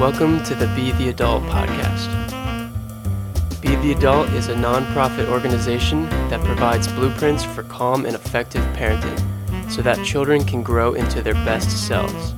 [0.00, 2.08] Welcome to the Be the Adult podcast.
[3.60, 9.70] Be the Adult is a nonprofit organization that provides blueprints for calm and effective parenting
[9.70, 12.32] so that children can grow into their best selves.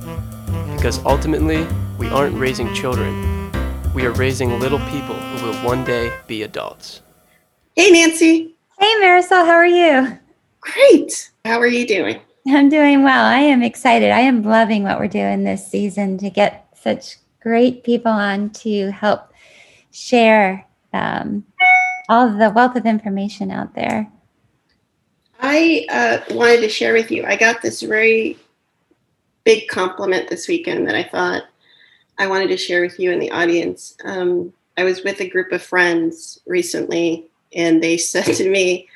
[0.75, 1.65] Because ultimately,
[1.97, 3.49] we aren't raising children,
[3.93, 7.01] we are raising little people who will one day be adults.
[7.77, 8.55] Hey, Nancy.
[8.77, 10.19] Hey, Marisol, how are you?
[10.59, 11.31] Great.
[11.45, 12.19] How are you doing?
[12.45, 13.23] I'm doing well.
[13.23, 14.11] I am excited.
[14.11, 18.89] I am loving what we're doing this season to get such great people on to
[18.91, 19.33] help
[19.91, 21.45] share um,
[22.09, 24.09] all the wealth of information out there.
[25.39, 27.25] I uh, wanted to share with you.
[27.25, 28.37] I got this very
[29.43, 31.43] big compliment this weekend that I thought
[32.17, 33.95] I wanted to share with you in the audience.
[34.05, 38.87] Um, I was with a group of friends recently, and they said to me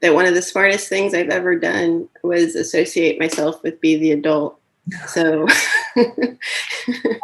[0.00, 4.12] that one of the smartest things I've ever done was associate myself with Be the
[4.12, 4.58] Adult.
[5.06, 5.46] So,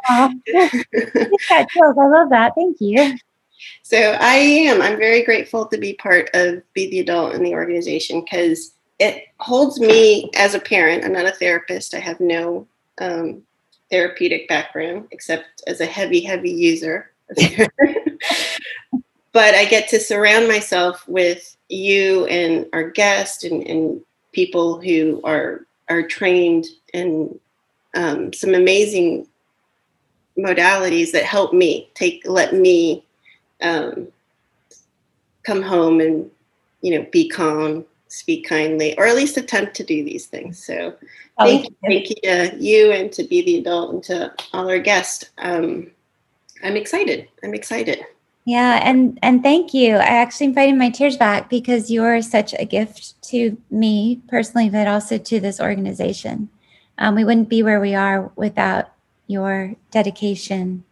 [0.09, 0.33] I
[2.07, 2.53] love that.
[2.55, 3.17] Thank you.
[3.83, 4.81] So I am.
[4.81, 9.25] I'm very grateful to be part of Be the Adult in the organization because it
[9.39, 11.05] holds me as a parent.
[11.05, 11.95] I'm not a therapist.
[11.95, 12.67] I have no
[13.01, 13.43] um,
[13.91, 17.11] therapeutic background except as a heavy, heavy user.
[19.33, 24.01] but I get to surround myself with you and our guest and, and
[24.33, 27.39] people who are are trained in
[27.95, 29.27] um, some amazing
[30.39, 33.05] modalities that help me take let me
[33.63, 34.09] um,
[35.43, 36.31] come home and
[36.83, 40.63] you know be calm speak kindly or at least attempt to do these things.
[40.63, 40.95] So
[41.39, 41.77] oh, thank, you.
[41.87, 45.31] thank you to you and to be the adult and to all our guests.
[45.39, 45.91] Um,
[46.63, 47.29] i'm excited.
[47.43, 48.01] I'm excited.
[48.45, 49.95] Yeah and and thank you.
[49.95, 54.89] I actually invited my tears back because you're such a gift to me personally but
[54.89, 56.49] also to this organization
[57.01, 58.93] um, we wouldn't be where we are without
[59.27, 60.85] your dedication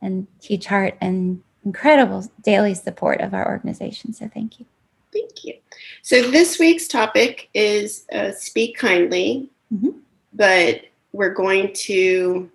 [0.00, 4.12] and huge heart and incredible daily support of our organization.
[4.12, 4.66] So thank you.
[5.12, 5.54] Thank you.
[6.02, 9.98] So this week's topic is uh, speak kindly, mm-hmm.
[10.32, 12.48] but we're going to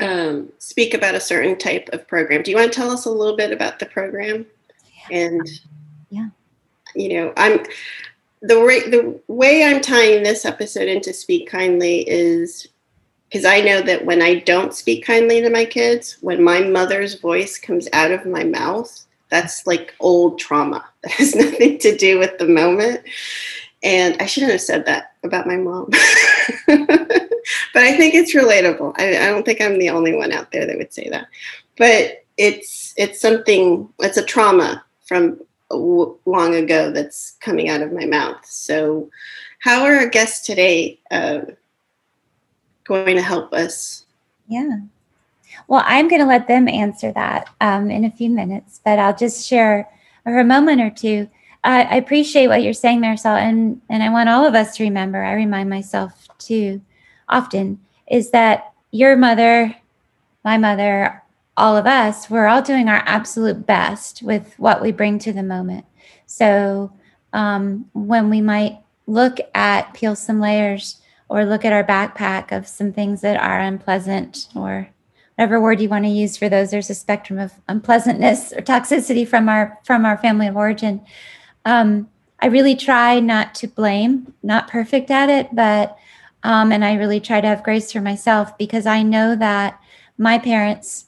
[0.00, 2.42] um, speak about a certain type of program.
[2.42, 4.46] Do you want to tell us a little bit about the program?
[5.10, 5.48] And
[6.10, 6.28] yeah,
[6.94, 7.64] you know, I'm
[8.42, 12.68] the way the way I'm tying this episode into speak kindly is
[13.28, 17.18] because I know that when I don't speak kindly to my kids, when my mother's
[17.20, 22.18] voice comes out of my mouth, that's like old trauma that has nothing to do
[22.18, 23.02] with the moment.
[23.82, 25.86] And I shouldn't have said that about my mom.
[26.66, 28.94] but I think it's relatable.
[28.96, 31.26] I, I, don't think I'm the only one out there that would say that.
[31.76, 33.88] But it's it's something.
[34.00, 35.40] It's a trauma from
[35.70, 38.44] long ago that's coming out of my mouth.
[38.44, 39.10] So,
[39.60, 41.00] how are our guests today?
[41.10, 41.40] Uh,
[42.86, 44.06] going to help us?
[44.48, 44.78] Yeah.
[45.68, 49.16] Well, I'm going to let them answer that um, in a few minutes, but I'll
[49.16, 49.88] just share
[50.22, 51.28] for a moment or two.
[51.64, 54.84] I, I appreciate what you're saying, Marisol, and and I want all of us to
[54.84, 55.22] remember.
[55.22, 56.80] I remind myself too,
[57.28, 59.74] often, is that your mother,
[60.44, 61.22] my mother,
[61.56, 65.42] all of us, we're all doing our absolute best with what we bring to the
[65.42, 65.86] moment.
[66.26, 66.92] So
[67.32, 72.66] um, when we might look at peel some layers or look at our backpack of
[72.66, 74.88] some things that are unpleasant or
[75.36, 79.26] whatever word you want to use for those there's a spectrum of unpleasantness or toxicity
[79.26, 81.00] from our from our family of origin
[81.64, 82.08] um,
[82.40, 85.96] i really try not to blame not perfect at it but
[86.42, 89.78] um, and i really try to have grace for myself because i know that
[90.18, 91.06] my parents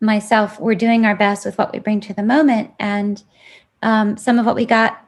[0.00, 3.22] myself were doing our best with what we bring to the moment and
[3.82, 5.06] um, some of what we got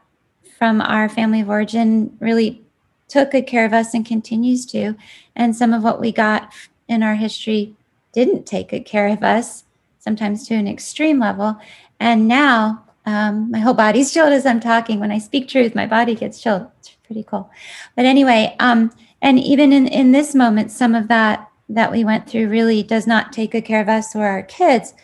[0.58, 2.62] from our family of origin really
[3.08, 4.94] took good care of us and continues to.
[5.34, 6.52] And some of what we got
[6.88, 7.74] in our history
[8.12, 9.64] didn't take good care of us,
[9.98, 11.58] sometimes to an extreme level.
[12.00, 15.00] And now um, my whole body's chilled as I'm talking.
[15.00, 16.66] When I speak truth, my body gets chilled.
[16.80, 17.50] It's pretty cool.
[17.94, 18.92] But anyway, um,
[19.22, 23.06] and even in, in this moment, some of that that we went through really does
[23.06, 24.94] not take good care of us or our kids.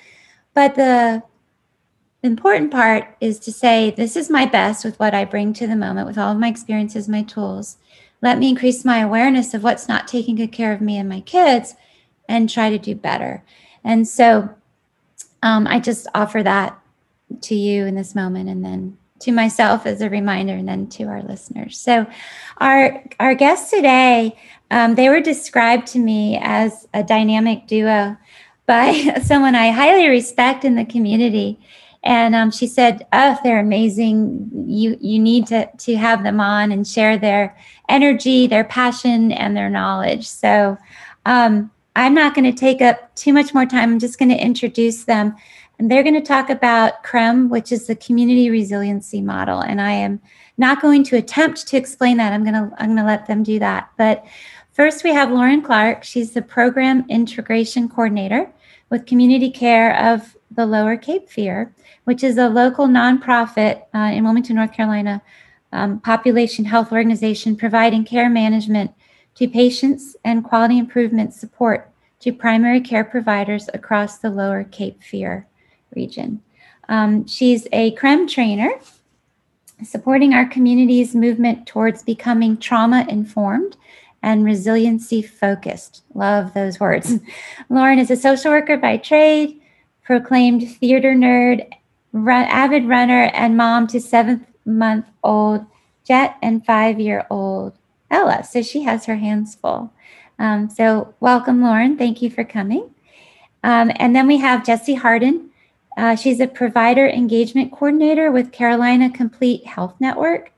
[0.54, 1.22] But the
[2.22, 5.76] important part is to say, this is my best with what I bring to the
[5.76, 7.78] moment, with all of my experiences, my tools.
[8.20, 11.20] Let me increase my awareness of what's not taking good care of me and my
[11.20, 11.74] kids
[12.28, 13.42] and try to do better.
[13.82, 14.54] And so
[15.42, 16.78] um, I just offer that
[17.40, 21.04] to you in this moment and then to myself as a reminder and then to
[21.04, 21.78] our listeners.
[21.78, 22.06] So
[22.58, 24.36] our our guests today,
[24.70, 28.16] um, they were described to me as a dynamic duo
[28.66, 28.92] by
[29.22, 31.58] someone I highly respect in the community.
[32.04, 34.50] And um, she said, "Oh, they're amazing.
[34.66, 37.56] You you need to to have them on and share their
[37.88, 40.26] energy, their passion, and their knowledge.
[40.26, 40.76] So
[41.26, 43.92] um, I'm not going to take up too much more time.
[43.92, 45.36] I'm just going to introduce them.
[45.78, 49.60] And they're going to talk about CREM, which is the community resiliency model.
[49.60, 50.20] And I am
[50.56, 52.32] not going to attempt to explain that.
[52.32, 53.90] I'm going to I'm going to let them do that.
[53.96, 54.24] But
[54.72, 56.04] first we have Lauren Clark.
[56.04, 58.52] She's the program integration coordinator
[58.90, 61.74] with community care of the Lower Cape Fear,
[62.04, 65.22] which is a local nonprofit uh, in Wilmington, North Carolina,
[65.72, 68.92] um, population health organization providing care management
[69.34, 71.90] to patients and quality improvement support
[72.20, 75.46] to primary care providers across the Lower Cape Fear
[75.94, 76.42] region.
[76.88, 78.72] Um, she's a CREM trainer
[79.84, 83.76] supporting our community's movement towards becoming trauma informed
[84.22, 86.04] and resiliency focused.
[86.14, 87.14] Love those words.
[87.68, 89.60] Lauren is a social worker by trade,
[90.04, 91.68] proclaimed theater nerd,
[92.12, 95.66] run, avid runner, and mom to seventh month old
[96.04, 97.74] Jet and five year old
[98.10, 98.44] Ella.
[98.44, 99.92] So she has her hands full.
[100.38, 101.96] Um, so, welcome, Lauren.
[101.96, 102.90] Thank you for coming.
[103.62, 105.50] Um, and then we have Jessie Harden.
[105.96, 110.52] Uh, she's a provider engagement coordinator with Carolina Complete Health Network,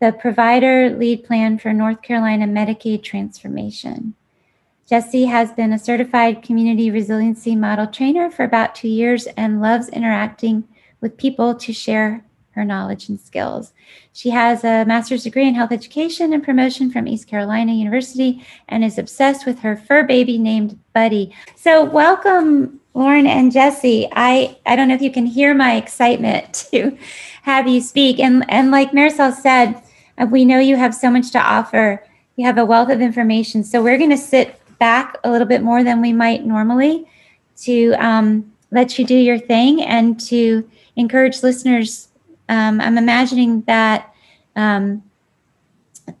[0.00, 4.14] the provider lead plan for North Carolina Medicaid transformation.
[4.88, 9.88] Jesse has been a certified community resiliency model trainer for about two years and loves
[9.90, 10.66] interacting
[11.00, 13.72] with people to share her knowledge and skills.
[14.12, 18.82] She has a master's degree in health education and promotion from East Carolina University and
[18.84, 21.32] is obsessed with her fur baby named Buddy.
[21.54, 26.52] So, welcome, Lauren and Jesse, I, I don't know if you can hear my excitement
[26.72, 26.96] to
[27.42, 28.18] have you speak.
[28.18, 29.82] And, and like Marisol said,
[30.18, 32.04] uh, we know you have so much to offer.
[32.36, 33.64] You have a wealth of information.
[33.64, 37.06] So, we're going to sit back a little bit more than we might normally
[37.62, 42.10] to um, let you do your thing and to encourage listeners
[42.50, 44.12] um, I'm imagining that,
[44.56, 45.04] um,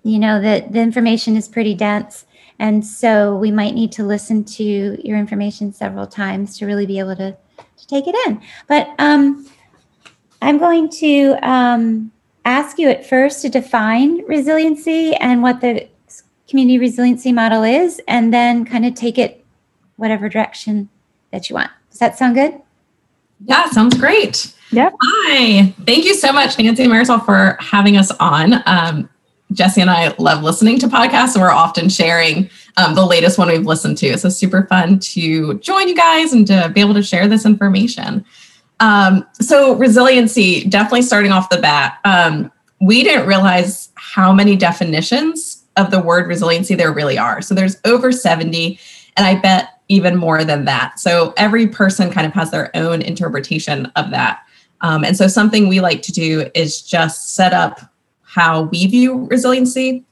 [0.04, 2.24] you know, that the information is pretty dense.
[2.60, 4.62] And so we might need to listen to
[5.02, 8.40] your information several times to really be able to, to take it in.
[8.68, 9.48] But um,
[10.42, 12.12] I'm going to um,
[12.44, 15.88] ask you at first to define resiliency and what the
[16.48, 19.44] community resiliency model is, and then kind of take it
[19.96, 20.88] whatever direction
[21.30, 21.70] that you want.
[21.90, 22.60] Does that sound good?
[23.44, 24.54] Yeah, sounds great.
[24.72, 24.94] Yep.
[25.02, 25.74] Hi.
[25.86, 28.62] Thank you so much, Nancy and Marisol, for having us on.
[28.66, 29.09] Um,
[29.52, 33.48] Jessie and I love listening to podcasts, and we're often sharing um, the latest one
[33.48, 34.16] we've listened to.
[34.16, 38.24] So super fun to join you guys and to be able to share this information.
[38.78, 42.50] Um, so resiliency, definitely starting off the bat, um,
[42.80, 47.42] we didn't realize how many definitions of the word resiliency there really are.
[47.42, 48.78] So there's over 70,
[49.16, 50.98] and I bet even more than that.
[50.98, 54.40] So every person kind of has their own interpretation of that.
[54.80, 57.80] Um, and so something we like to do is just set up
[58.32, 60.04] how we view resiliency.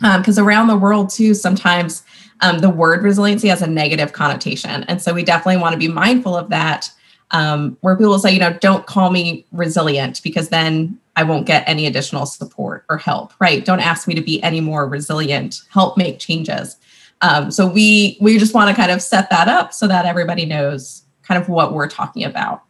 [0.00, 2.04] Because um, around the world, too, sometimes
[2.40, 4.84] um, the word resiliency has a negative connotation.
[4.84, 6.90] And so we definitely want to be mindful of that.
[7.30, 11.68] Um, where people say, you know, don't call me resilient because then I won't get
[11.68, 13.64] any additional support or help, right?
[13.64, 15.60] Don't ask me to be any more resilient.
[15.68, 16.76] Help make changes.
[17.20, 20.46] Um, so we we just want to kind of set that up so that everybody
[20.46, 22.62] knows kind of what we're talking about.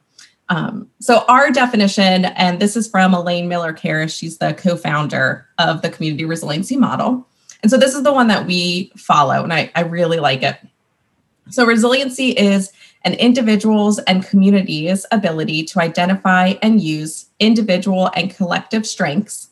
[0.49, 5.83] Um, so our definition, and this is from Elaine Miller Karas, she's the co-founder of
[5.83, 7.27] the community resiliency model.
[7.63, 10.57] And so this is the one that we follow, and I, I really like it.
[11.51, 12.73] So resiliency is
[13.05, 19.49] an individual's and community's ability to identify and use individual and collective strengths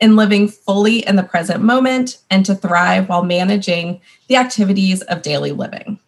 [0.00, 5.22] in living fully in the present moment and to thrive while managing the activities of
[5.22, 5.98] daily living.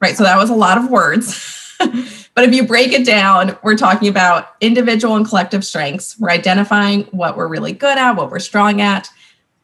[0.00, 1.54] Right, so that was a lot of words.
[2.34, 6.18] but if you break it down, we're talking about individual and collective strengths.
[6.18, 9.08] We're identifying what we're really good at, what we're strong at.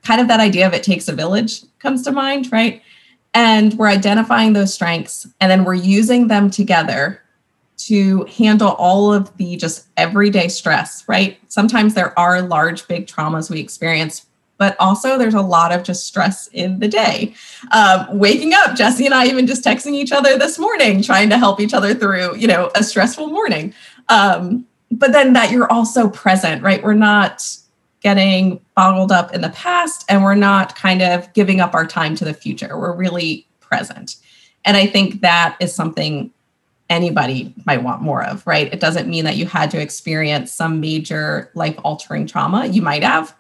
[0.03, 2.83] Kind of that idea of it takes a village comes to mind, right?
[3.33, 7.21] And we're identifying those strengths and then we're using them together
[7.77, 11.39] to handle all of the just everyday stress, right?
[11.49, 16.07] Sometimes there are large, big traumas we experience, but also there's a lot of just
[16.07, 17.35] stress in the day.
[17.73, 21.39] Um, waking up, Jesse and I even just texting each other this morning, trying to
[21.39, 23.75] help each other through, you know, a stressful morning.
[24.09, 26.83] Um, but then that you're also present, right?
[26.83, 27.45] We're not
[28.03, 32.15] getting boggled up in the past and we're not kind of giving up our time
[32.17, 32.79] to the future.
[32.79, 34.17] We're really present.
[34.65, 36.31] And I think that is something
[36.91, 38.73] anybody might want more of, right?
[38.73, 42.67] It doesn't mean that you had to experience some major life altering trauma.
[42.67, 43.35] You might have,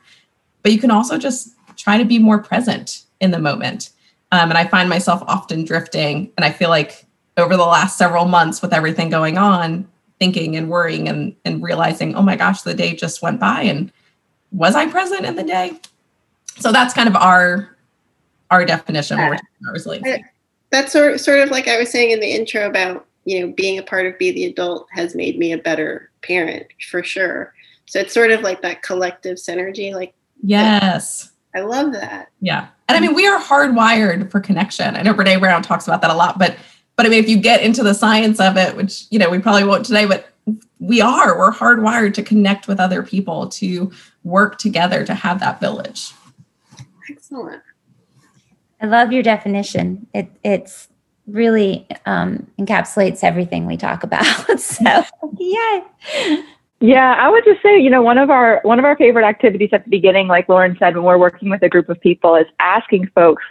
[0.64, 3.90] but you can also just try to be more present in the moment.
[4.32, 6.32] Um, and I find myself often drifting.
[6.36, 7.06] And I feel like
[7.36, 9.86] over the last several months, with everything going on,
[10.18, 13.60] thinking and worrying and, and realizing, oh my gosh, the day just went by.
[13.60, 13.92] And
[14.50, 15.78] was I present in the day?
[16.58, 17.76] So that's kind of our
[18.50, 19.18] our definition.
[20.04, 20.18] Yeah.
[20.70, 23.78] that's sort sort of like I was saying in the intro about you know being
[23.78, 27.52] a part of Be the Adult has made me a better parent for sure.
[27.86, 29.92] So it's sort of like that collective synergy.
[29.92, 30.14] Like
[30.44, 32.30] yes, I love that.
[32.40, 34.96] Yeah, and I mean we are hardwired for connection.
[34.96, 36.56] I know Brene Brown talks about that a lot, but
[36.96, 39.38] but I mean if you get into the science of it, which you know we
[39.38, 40.28] probably won't today, but
[40.78, 43.90] we are we're hardwired to connect with other people to
[44.22, 46.12] work together to have that village.
[47.10, 47.62] Excellent.
[48.80, 50.06] I love your definition.
[50.12, 50.88] It it's
[51.26, 54.24] really um, encapsulates everything we talk about.
[54.60, 55.04] so
[55.38, 55.80] yeah.
[56.84, 59.70] Yeah, I would just say, you know, one of our one of our favorite activities
[59.72, 62.44] at the beginning, like Lauren said, when we're working with a group of people, is
[62.60, 63.42] asking folks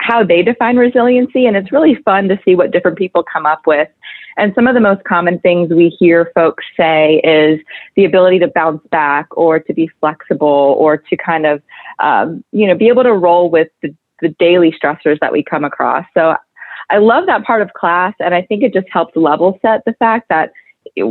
[0.00, 3.62] how they define resiliency, and it's really fun to see what different people come up
[3.66, 3.88] with.
[4.36, 7.58] And some of the most common things we hear folks say is
[7.94, 11.62] the ability to bounce back, or to be flexible, or to kind of,
[11.98, 15.64] um, you know, be able to roll with the, the daily stressors that we come
[15.64, 16.04] across.
[16.12, 16.36] So
[16.90, 19.94] I love that part of class, and I think it just helps level set the
[19.94, 20.52] fact that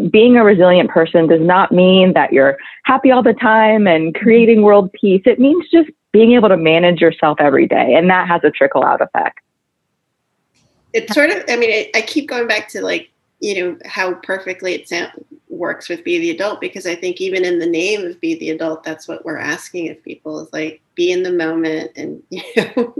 [0.09, 4.61] being a resilient person does not mean that you're happy all the time and creating
[4.61, 5.21] world peace.
[5.25, 8.83] It means just being able to manage yourself every day, and that has a trickle
[8.83, 9.39] out effect.
[10.93, 14.13] It's sort of, I mean, it, I keep going back to like, you know, how
[14.13, 15.11] perfectly it sound,
[15.49, 18.51] works with Be the Adult because I think even in the name of Be the
[18.51, 22.41] Adult, that's what we're asking of people is like be in the moment and, you
[22.55, 22.95] know,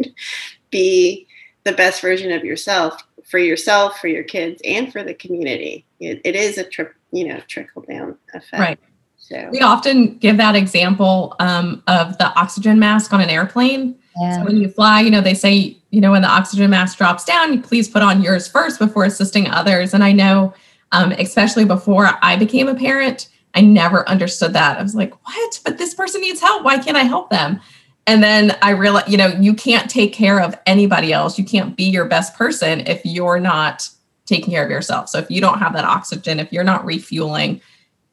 [0.72, 1.26] be
[1.64, 5.85] the best version of yourself for yourself, for your kids, and for the community.
[6.00, 8.60] It, it is a trip, you know, trickle down effect.
[8.60, 8.80] Right.
[9.18, 13.98] So we often give that example um, of the oxygen mask on an airplane.
[14.18, 14.38] Yeah.
[14.38, 17.26] So when you fly, you know, they say, you know, when the oxygen mask drops
[17.26, 19.94] down, you please put on yours first before assisting others.
[19.94, 20.54] And I know,
[20.92, 24.78] um, especially before I became a parent, I never understood that.
[24.78, 25.60] I was like, what?
[25.66, 26.64] But this person needs help.
[26.64, 27.60] Why can't I help them?
[28.08, 31.40] And then I realized, you know, you can't take care of anybody else.
[31.40, 33.90] You can't be your best person if you're not
[34.26, 35.10] taking care of yourself.
[35.10, 37.62] So if you don't have that oxygen, if you're not refueling,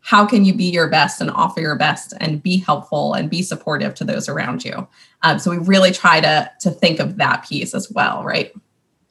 [0.01, 3.43] how can you be your best and offer your best and be helpful and be
[3.43, 4.87] supportive to those around you?
[5.23, 8.53] Um, so we really try to to think of that piece as well, right?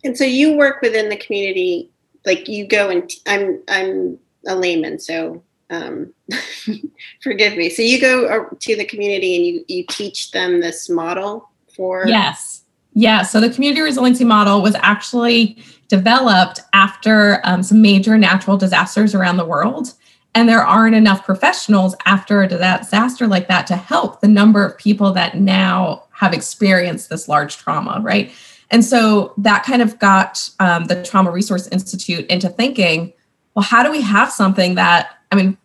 [0.03, 1.89] And so you work within the community,
[2.25, 6.13] like you go and am I'm I'm a layman, so um,
[7.22, 7.70] forgive me.
[7.70, 12.05] So you go uh, to the community and you you teach them this model for
[12.05, 12.61] yes,
[12.93, 13.21] yeah.
[13.24, 19.38] So the community resiliency model was actually developed after um, some major natural disasters around
[19.38, 19.93] the world.
[20.33, 24.77] And there aren't enough professionals after a disaster like that to help the number of
[24.77, 28.31] people that now have experienced this large trauma, right?
[28.69, 33.13] And so that kind of got um, the Trauma Resource Institute into thinking
[33.53, 35.57] well, how do we have something that, I mean,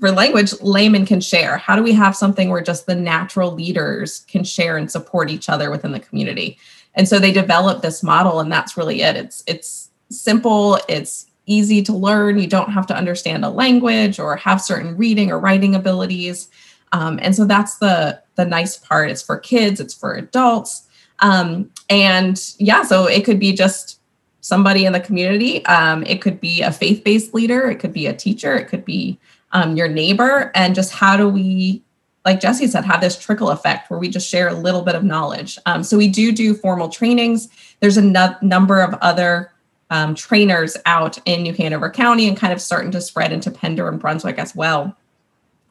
[0.00, 4.20] for language laymen can share how do we have something where just the natural leaders
[4.28, 6.58] can share and support each other within the community
[6.94, 9.16] and so they developed this model and that's really it.
[9.16, 12.38] It's it's simple it's easy to learn.
[12.38, 16.48] You don't have to understand a language or have certain reading or writing abilities.
[16.92, 19.10] Um, and so that's the the nice part.
[19.10, 20.88] It's for kids it's for adults.
[21.20, 24.00] Um, and yeah so it could be just
[24.40, 25.64] somebody in the community.
[25.66, 29.18] Um, it could be a faith-based leader it could be a teacher it could be
[29.54, 30.50] um, your neighbor.
[30.54, 31.82] And just how do we
[32.24, 35.04] like jesse said have this trickle effect where we just share a little bit of
[35.04, 35.58] knowledge.
[35.66, 37.48] Um, so we do do formal trainings.
[37.80, 39.52] There's a no- number of other
[39.90, 43.88] um, trainers out in new hanover county and kind of starting to spread into pender
[43.88, 44.96] and brunswick as well.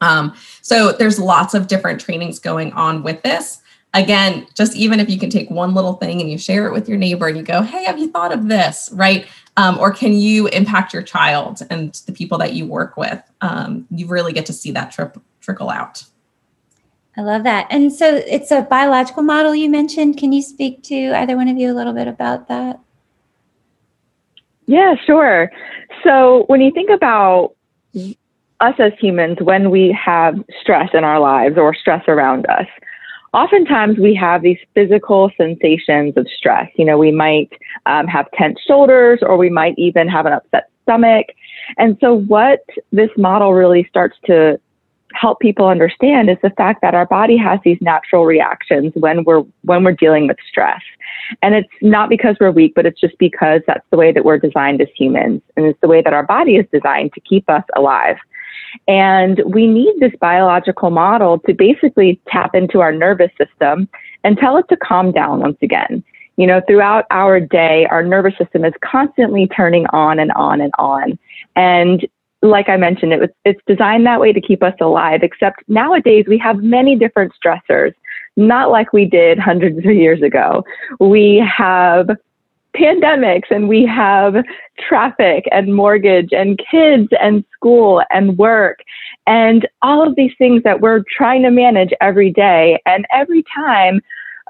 [0.00, 3.60] Um, so there's lots of different trainings going on with this.
[3.92, 6.88] Again just even if you can take one little thing and you share it with
[6.88, 8.90] your neighbor and you go hey have you thought of this?
[8.92, 9.26] Right?
[9.56, 13.22] Um, or can you impact your child and the people that you work with?
[13.40, 16.04] Um, you really get to see that trip trickle out
[17.16, 21.12] i love that and so it's a biological model you mentioned can you speak to
[21.16, 22.78] either one of you a little bit about that
[24.66, 25.50] yeah sure
[26.02, 27.54] so when you think about
[28.60, 32.66] us as humans when we have stress in our lives or stress around us
[33.34, 36.70] oftentimes we have these physical sensations of stress.
[36.76, 37.50] You know, we might
[37.84, 41.26] um, have tense shoulders or we might even have an upset stomach.
[41.76, 42.60] And so, what
[42.92, 44.58] this model really starts to
[45.14, 49.42] help people understand is the fact that our body has these natural reactions when we're
[49.62, 50.82] when we're dealing with stress.
[51.40, 54.38] And it's not because we're weak, but it's just because that's the way that we're
[54.38, 55.40] designed as humans.
[55.56, 58.16] And it's the way that our body is designed to keep us alive.
[58.88, 63.88] And we need this biological model to basically tap into our nervous system
[64.24, 66.02] and tell it to calm down once again.
[66.36, 70.72] You know, throughout our day, our nervous system is constantly turning on and on and
[70.78, 71.16] on.
[71.54, 72.04] And
[72.44, 76.26] like I mentioned, it was, it's designed that way to keep us alive, except nowadays
[76.28, 77.94] we have many different stressors,
[78.36, 80.62] not like we did hundreds of years ago.
[81.00, 82.10] We have
[82.76, 84.34] pandemics and we have
[84.78, 88.80] traffic and mortgage and kids and school and work
[89.26, 92.78] and all of these things that we're trying to manage every day.
[92.84, 94.00] And every time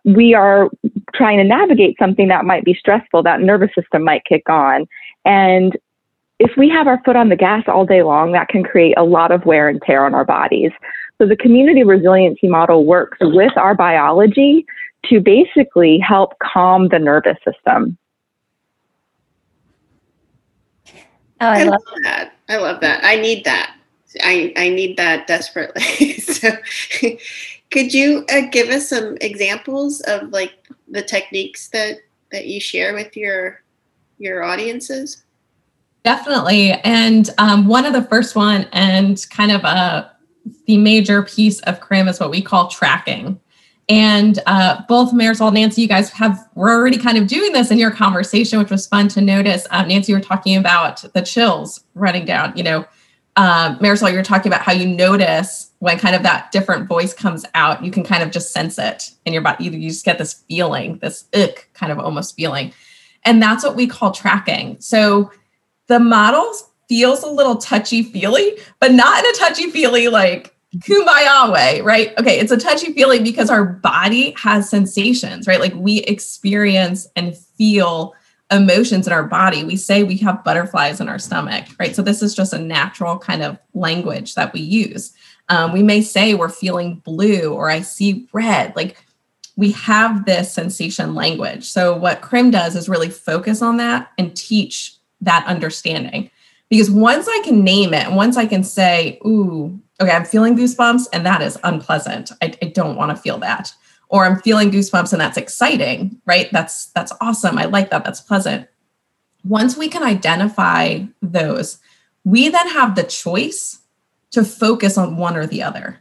[0.05, 0.69] we are
[1.15, 4.87] trying to navigate something that might be stressful, that nervous system might kick on.
[5.25, 5.77] And
[6.39, 9.05] if we have our foot on the gas all day long, that can create a
[9.05, 10.73] lot of wear and tear on our bodies.
[11.19, 14.67] So the community resiliency model works with our biology
[15.07, 17.97] to basically help calm the nervous system.
[21.41, 22.33] Oh, I, I love that.
[22.49, 23.05] I love that.
[23.05, 23.77] I need that.
[24.23, 26.13] I, I need that desperately.
[26.19, 26.51] so,
[27.71, 30.53] could you uh, give us some examples of like
[30.89, 31.99] the techniques that
[32.31, 33.63] that you share with your
[34.19, 35.24] your audiences?
[36.05, 40.13] Definitely, and um, one of the first one, and kind of a
[40.67, 43.41] the major piece of CRIM is what we call tracking.
[43.89, 47.71] And uh, both Marisol, and Nancy, you guys have were already kind of doing this
[47.71, 49.67] in your conversation, which was fun to notice.
[49.71, 52.55] Um, Nancy, you were talking about the chills running down.
[52.57, 52.87] You know,
[53.37, 57.15] um, Marisol, you were talking about how you notice when kind of that different voice
[57.15, 57.85] comes out.
[57.85, 59.65] You can kind of just sense it in your body.
[59.65, 62.73] You, you just get this feeling, this ick kind of almost feeling,
[63.25, 64.77] and that's what we call tracking.
[64.81, 65.31] So
[65.89, 71.53] the models feels a little touchy feely, but not in a touchy feely like kumbaya
[71.53, 72.13] way, right?
[72.19, 75.61] Okay, it's a touchy feely because our body has sensations, right?
[75.61, 78.15] Like we experience and feel
[78.51, 79.65] emotions in our body.
[79.65, 81.95] We say we have butterflies in our stomach, right?
[81.95, 85.13] So this is just a natural kind of language that we use.
[85.49, 88.75] Um, we may say we're feeling blue or I see red.
[88.77, 89.05] Like
[89.57, 91.65] we have this sensation language.
[91.65, 96.31] So what CRIM does is really focus on that and teach that understanding.
[96.71, 101.07] Because once I can name it, once I can say, ooh, okay, I'm feeling goosebumps
[101.13, 102.33] and that is unpleasant.
[102.43, 103.73] I, I don't want to feel that.
[104.09, 106.49] Or I'm feeling goosebumps and that's exciting, right?
[106.53, 107.59] That's that's awesome.
[107.59, 108.05] I like that.
[108.05, 108.69] That's pleasant.
[109.45, 111.79] Once we can identify those,
[112.25, 113.81] we then have the choice
[114.31, 116.01] to focus on one or the other.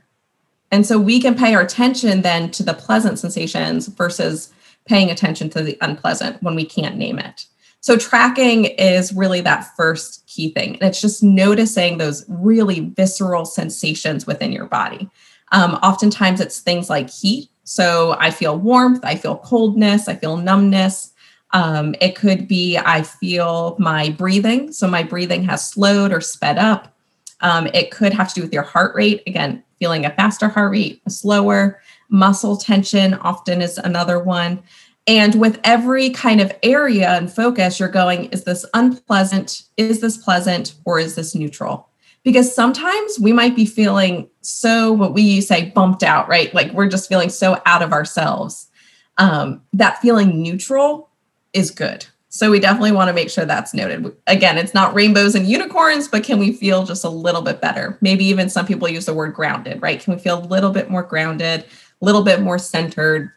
[0.72, 4.52] And so we can pay our attention then to the pleasant sensations versus
[4.86, 7.46] paying attention to the unpleasant when we can't name it.
[7.84, 10.76] So tracking is really that first key thing.
[10.76, 15.10] And it's just noticing those really visceral sensations within your body.
[15.52, 17.50] Um, oftentimes it's things like heat.
[17.66, 21.12] So I feel warmth, I feel coldness, I feel numbness.
[21.52, 24.72] Um, it could be I feel my breathing.
[24.72, 26.96] So my breathing has slowed or sped up.
[27.42, 29.24] Um, it could have to do with your heart rate.
[29.28, 31.82] Again, feeling a faster heart rate, a slower.
[32.08, 34.64] Muscle tension often is another one.
[35.06, 39.64] And with every kind of area and focus, you're going, is this unpleasant?
[39.76, 40.76] Is this pleasant?
[40.86, 41.90] Or is this neutral?
[42.24, 46.54] Because sometimes we might be feeling so, what we say, bumped out, right?
[46.54, 48.70] Like we're just feeling so out of ourselves.
[49.18, 51.10] Um, that feeling neutral
[51.52, 52.06] is good.
[52.30, 54.12] So we definitely want to make sure that's noted.
[54.26, 57.98] Again, it's not rainbows and unicorns, but can we feel just a little bit better?
[58.02, 60.02] Maybe even some people use the word grounded, right?
[60.02, 63.32] Can we feel a little bit more grounded, a little bit more centered?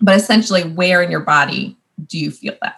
[0.00, 2.76] But essentially where in your body do you feel that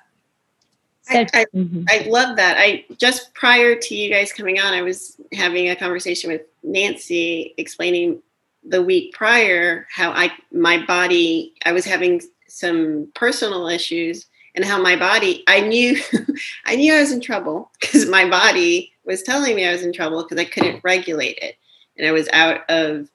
[1.09, 1.85] I, I, mm-hmm.
[1.89, 2.57] I, love that.
[2.59, 7.55] I just prior to you guys coming on, I was having a conversation with Nancy
[7.59, 8.23] explaining
[8.65, 14.81] the week prior how I my body I was having some personal issues and how
[14.81, 16.01] my body I knew
[16.67, 19.93] I knew I was in trouble because my body was telling me I was in
[19.93, 21.57] trouble because I couldn't regulate it
[21.97, 23.09] and I was out of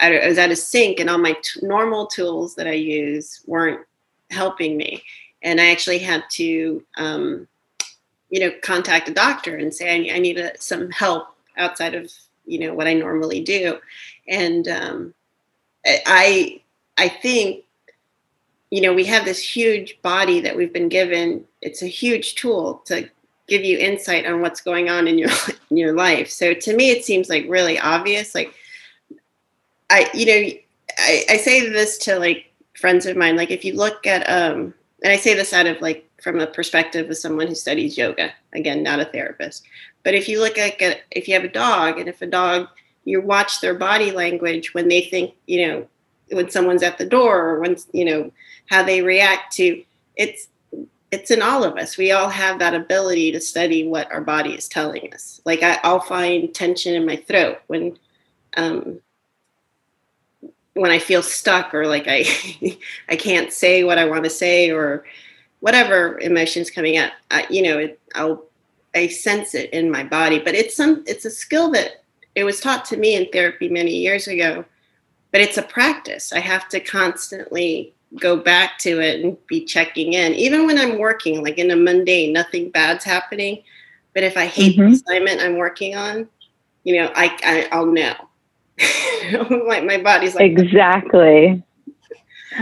[0.00, 3.80] I was out of sync, and all my t- normal tools that I use weren't
[4.30, 5.02] helping me.
[5.42, 7.48] And I actually had to, um,
[8.30, 12.10] you know, contact a doctor and say I, I need a, some help outside of
[12.46, 13.78] you know what I normally do.
[14.28, 15.14] And um,
[15.86, 16.60] I,
[16.98, 17.64] I think,
[18.70, 21.44] you know, we have this huge body that we've been given.
[21.62, 23.08] It's a huge tool to
[23.48, 25.30] give you insight on what's going on in your
[25.70, 26.30] in your life.
[26.30, 28.34] So to me, it seems like really obvious.
[28.34, 28.54] Like
[29.90, 30.50] I, you know,
[30.98, 34.72] I, I say this to like friends of mine, like if you look at, um,
[35.02, 38.32] and I say this out of like from a perspective of someone who studies yoga,
[38.54, 39.64] again, not a therapist,
[40.04, 42.68] but if you look at, if you have a dog and if a dog,
[43.04, 45.88] you watch their body language when they think, you know,
[46.30, 48.30] when someone's at the door or when, you know,
[48.66, 49.82] how they react to
[50.16, 50.48] it's,
[51.10, 51.96] it's in all of us.
[51.96, 55.40] We all have that ability to study what our body is telling us.
[55.44, 57.98] Like I, will find tension in my throat when
[58.56, 59.00] um,
[60.74, 62.24] when I feel stuck or like I
[63.08, 65.04] I can't say what I want to say or
[65.60, 68.44] whatever emotions coming up, I, you know, it, I'll
[68.94, 70.38] I sense it in my body.
[70.38, 72.02] But it's some it's a skill that
[72.34, 74.64] it was taught to me in therapy many years ago,
[75.32, 76.32] but it's a practice.
[76.32, 80.98] I have to constantly go back to it and be checking in, even when I'm
[80.98, 83.62] working, like in a mundane, nothing bad's happening.
[84.14, 84.90] But if I hate mm-hmm.
[84.90, 86.28] the assignment I'm working on,
[86.82, 88.14] you know, I, I I'll know.
[89.66, 91.62] like my body's like exactly.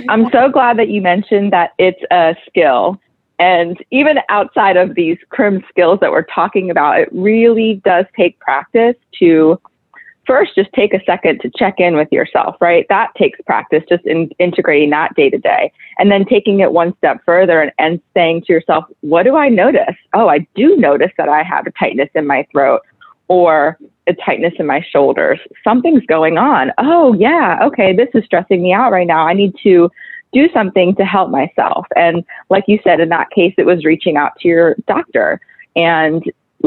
[0.08, 3.00] I'm so glad that you mentioned that it's a skill.
[3.38, 8.38] And even outside of these crim skills that we're talking about, it really does take
[8.40, 9.60] practice to
[10.26, 12.84] first just take a second to check in with yourself, right?
[12.90, 15.72] That takes practice, just in integrating that day to day.
[15.98, 19.48] And then taking it one step further and, and saying to yourself, what do I
[19.48, 19.96] notice?
[20.12, 22.82] Oh, I do notice that I have a tightness in my throat
[23.28, 23.78] or
[24.08, 25.38] a tightness in my shoulders.
[25.62, 26.72] Something's going on.
[26.78, 29.26] Oh, yeah, okay, this is stressing me out right now.
[29.26, 29.90] I need to
[30.32, 31.86] do something to help myself.
[31.96, 35.40] And like you said, in that case, it was reaching out to your doctor.
[35.76, 36.22] And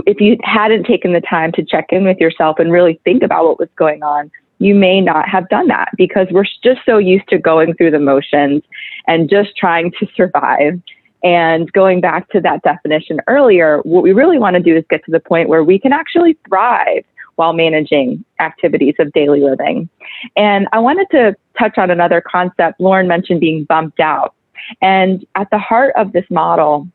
[0.07, 3.45] if you hadn't taken the time to check in with yourself and really think about
[3.45, 7.27] what was going on, you may not have done that because we're just so used
[7.29, 8.61] to going through the motions
[9.07, 10.79] and just trying to survive.
[11.23, 15.03] And going back to that definition earlier, what we really want to do is get
[15.05, 17.03] to the point where we can actually thrive
[17.35, 19.89] while managing activities of daily living.
[20.35, 22.79] And I wanted to touch on another concept.
[22.79, 24.35] Lauren mentioned being bumped out.
[24.81, 26.87] And at the heart of this model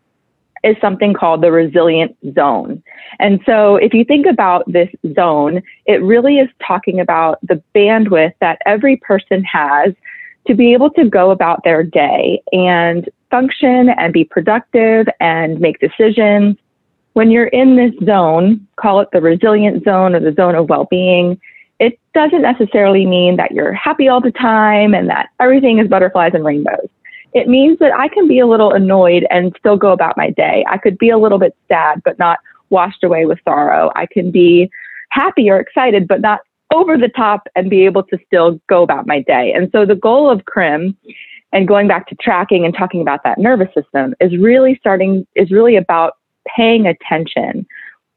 [0.63, 2.83] is something called the resilient zone.
[3.19, 8.33] And so if you think about this zone, it really is talking about the bandwidth
[8.41, 9.93] that every person has
[10.47, 15.79] to be able to go about their day and function and be productive and make
[15.81, 16.57] decisions.
[17.17, 20.87] When you're in this zone, call it the resilient zone or the zone of well
[20.91, 21.41] being,
[21.79, 26.33] it doesn't necessarily mean that you're happy all the time and that everything is butterflies
[26.35, 26.89] and rainbows
[27.37, 30.65] it means that I can be a little annoyed and still go about my day.
[30.71, 32.39] I could be a little bit sad, but not
[32.71, 33.93] washed away with sorrow.
[33.95, 34.71] I can be
[35.11, 36.41] happy or excited, but not
[36.73, 39.53] over the top and be able to still go about my day.
[39.53, 40.97] And so the goal of CRIM
[41.53, 45.51] and going back to tracking and talking about that nervous system is really starting, is
[45.51, 46.15] really about
[46.55, 47.67] paying attention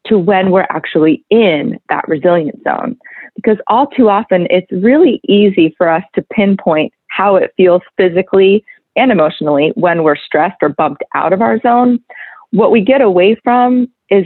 [0.06, 2.98] to when we're actually in that resilient zone.
[3.36, 8.63] Because all too often, it's really easy for us to pinpoint how it feels physically
[8.96, 12.00] and emotionally when we're stressed or bumped out of our zone.
[12.52, 14.26] What we get away from is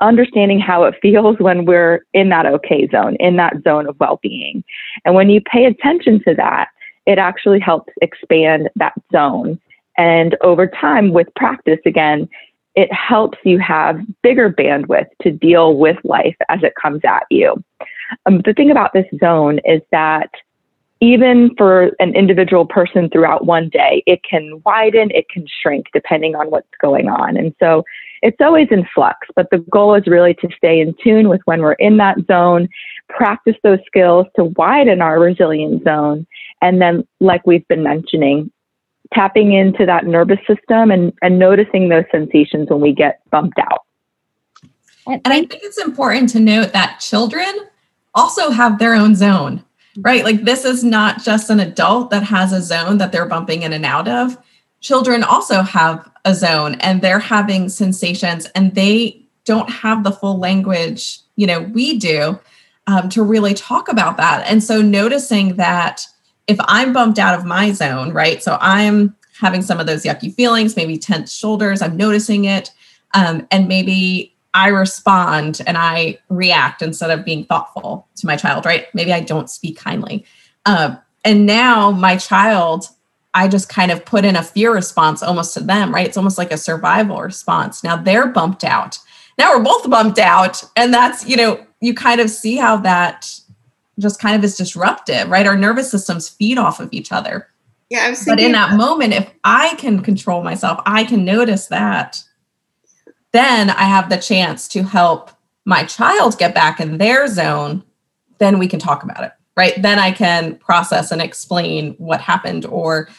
[0.00, 4.20] understanding how it feels when we're in that okay zone, in that zone of well
[4.22, 4.62] being.
[5.04, 6.68] And when you pay attention to that,
[7.06, 9.60] it actually helps expand that zone.
[9.96, 12.28] And over time, with practice again,
[12.76, 17.62] it helps you have bigger bandwidth to deal with life as it comes at you.
[18.26, 20.30] Um, the thing about this zone is that
[21.00, 26.34] even for an individual person throughout one day, it can widen, it can shrink depending
[26.34, 27.36] on what's going on.
[27.36, 27.82] And so
[28.22, 31.60] it's always in flux, but the goal is really to stay in tune with when
[31.60, 32.68] we're in that zone,
[33.08, 36.26] practice those skills to widen our resilient zone.
[36.62, 38.50] And then, like we've been mentioning,
[39.16, 43.82] tapping into that nervous system and, and noticing those sensations when we get bumped out.
[45.06, 47.52] And I think it's important to note that children
[48.14, 49.64] also have their own zone
[49.98, 50.24] right?
[50.24, 53.72] Like this is not just an adult that has a zone that they're bumping in
[53.72, 54.36] and out of.
[54.80, 60.38] Children also have a zone and they're having sensations and they don't have the full
[60.38, 62.38] language, you know, we do
[62.86, 64.44] um, to really talk about that.
[64.46, 66.06] And so noticing that
[66.46, 68.42] if I'm bumped out of my zone, right?
[68.42, 72.72] So I'm having some of those yucky feelings, maybe tense shoulders, I'm noticing it.
[73.14, 78.64] Um, and maybe I respond and I react instead of being thoughtful to my child,
[78.64, 78.86] right?
[78.94, 80.24] Maybe I don't speak kindly.
[80.64, 82.88] Uh, and now my child,
[83.34, 86.06] I just kind of put in a fear response almost to them, right?
[86.06, 87.84] It's almost like a survival response.
[87.84, 88.98] Now they're bumped out.
[89.38, 90.62] Now we're both bumped out.
[90.74, 93.38] And that's, you know, you kind of see how that
[93.98, 95.46] just kind of is disruptive, right?
[95.46, 97.48] Our nervous systems feed off of each other.
[97.88, 101.66] Yeah, I was but in that moment, if I can control myself, I can notice
[101.68, 102.22] that
[103.32, 105.30] then I have the chance to help
[105.66, 107.82] my child get back in their zone,
[108.38, 109.80] then we can talk about it, right?
[109.82, 113.10] Then I can process and explain what happened or,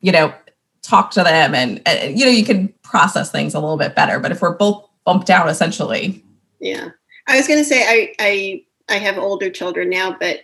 [0.00, 0.34] you know,
[0.82, 4.20] talk to them and, and you know, you can process things a little bit better.
[4.20, 6.22] But if we're both bumped out essentially.
[6.60, 6.90] Yeah.
[7.26, 10.40] I was going to say, I, I, I have older children now, but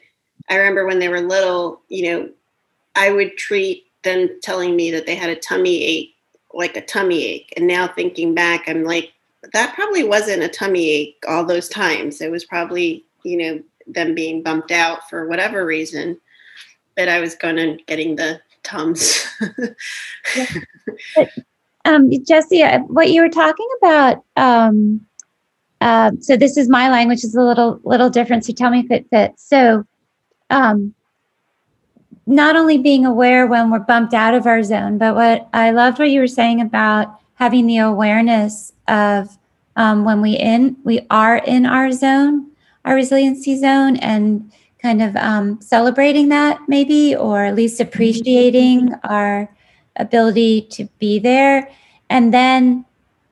[0.49, 2.31] I remember when they were little, you know,
[2.97, 6.13] I would treat them telling me that they had a tummy ache
[6.55, 7.53] like a tummy ache.
[7.57, 9.13] And now thinking back, I'm like,
[9.53, 12.21] that probably wasn't a tummy ache all those times.
[12.21, 16.21] It was probably, you know, them being bumped out for whatever reason.
[16.97, 19.27] But I was going and getting the tums.
[21.85, 25.05] um, Jesse, what you were talking about, um,
[25.83, 28.45] uh, so this is my language is a little little different.
[28.45, 29.43] So tell me if it fits.
[29.43, 29.85] So,
[30.49, 30.95] um,
[32.25, 35.99] not only being aware when we're bumped out of our zone, but what I loved
[35.99, 39.37] what you were saying about having the awareness of
[39.75, 42.53] um, when we in we are in our zone,
[42.85, 49.53] our resiliency zone, and kind of um, celebrating that maybe, or at least appreciating our
[49.97, 51.69] ability to be there,
[52.09, 52.85] and then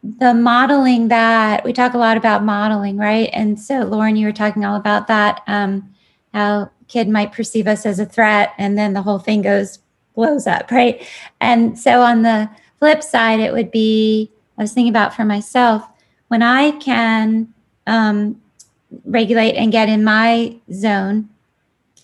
[0.02, 3.28] the modeling that we talk a lot about modeling, right?
[3.32, 5.42] And so, Lauren, you were talking all about that.
[5.46, 5.94] Um,
[6.32, 9.78] how kid might perceive us as a threat and then the whole thing goes
[10.14, 11.06] blows up right
[11.40, 15.86] and so on the flip side it would be i was thinking about for myself
[16.28, 17.52] when i can
[17.86, 18.40] um,
[19.04, 21.28] regulate and get in my zone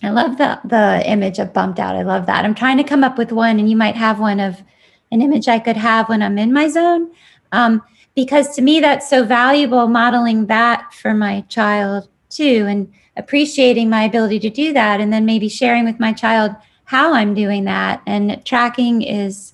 [0.03, 3.03] i love the the image of bumped out i love that i'm trying to come
[3.03, 4.63] up with one and you might have one of
[5.11, 7.11] an image i could have when i'm in my zone
[7.57, 7.81] um,
[8.15, 14.03] because to me that's so valuable modeling that for my child too and appreciating my
[14.03, 18.01] ability to do that and then maybe sharing with my child how I'm doing that.
[18.05, 19.53] And tracking is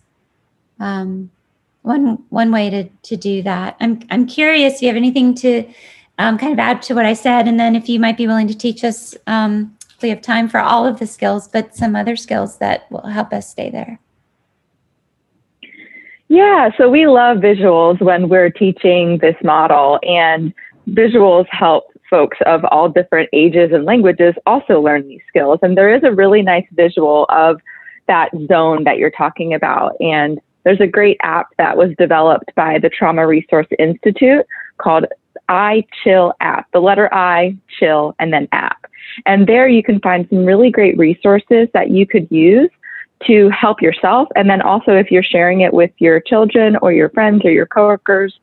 [0.79, 1.31] um,
[1.81, 3.75] one one way to to do that.
[3.79, 4.79] I'm I'm curious.
[4.79, 5.65] Do you have anything to
[6.19, 7.47] um, kind of add to what I said?
[7.47, 10.59] And then if you might be willing to teach us, um, we have time for
[10.59, 13.99] all of the skills, but some other skills that will help us stay there.
[16.33, 20.51] Yeah, so we love visuals when we're teaching this model, and
[20.89, 25.59] visuals help folks of all different ages and languages also learn these skills.
[25.61, 27.61] And there is a really nice visual of
[28.07, 29.95] that zone that you're talking about.
[29.99, 34.43] And there's a great app that was developed by the Trauma Resource Institute
[34.79, 35.05] called
[35.49, 38.87] I Chill app, the letter I, chill, and then app.
[39.27, 42.71] And there you can find some really great resources that you could use
[43.27, 44.27] to help yourself.
[44.35, 47.65] And then also if you're sharing it with your children or your friends or your
[47.65, 48.37] coworkers,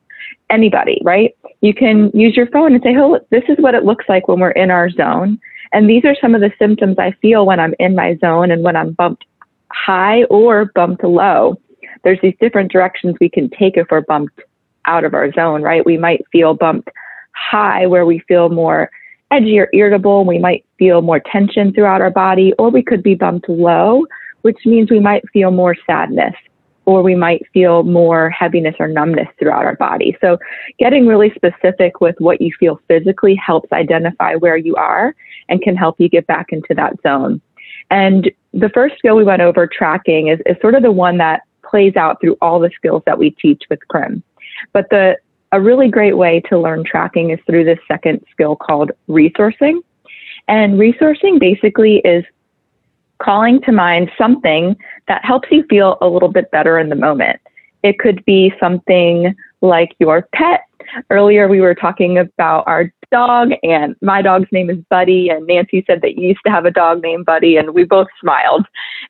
[0.48, 1.34] anybody, right?
[1.60, 4.40] You can use your phone and say, oh, this is what it looks like when
[4.40, 5.38] we're in our zone.
[5.72, 8.62] And these are some of the symptoms I feel when I'm in my zone and
[8.62, 9.24] when I'm bumped
[9.72, 11.60] high or bumped low.
[12.02, 14.40] There's these different directions we can take if we're bumped
[14.86, 15.84] out of our zone, right?
[15.84, 16.88] We might feel bumped
[17.32, 18.90] high where we feel more
[19.30, 20.24] edgy or irritable.
[20.24, 24.04] We might feel more tension throughout our body, or we could be bumped low,
[24.42, 26.34] which means we might feel more sadness
[26.86, 30.16] or we might feel more heaviness or numbness throughout our body.
[30.20, 30.38] So,
[30.78, 35.14] getting really specific with what you feel physically helps identify where you are
[35.48, 37.40] and can help you get back into that zone.
[37.90, 41.42] And the first skill we went over, tracking, is, is sort of the one that
[41.68, 44.22] plays out through all the skills that we teach with CRIM.
[44.72, 45.16] But the
[45.52, 49.80] a really great way to learn tracking is through this second skill called resourcing.
[50.48, 52.24] And resourcing basically is
[53.22, 54.76] calling to mind something
[55.08, 57.40] that helps you feel a little bit better in the moment.
[57.82, 60.62] It could be something like your pet.
[61.10, 65.28] Earlier, we were talking about our dog, and my dog's name is Buddy.
[65.28, 68.08] And Nancy said that you used to have a dog named Buddy, and we both
[68.20, 68.66] smiled.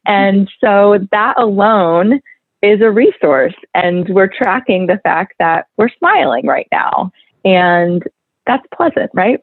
[0.06, 2.20] And so that alone
[2.62, 3.54] is a resource.
[3.74, 7.10] And we're tracking the fact that we're smiling right now.
[7.44, 8.02] And
[8.46, 9.40] that's pleasant, right?